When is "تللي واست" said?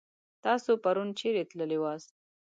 1.49-2.09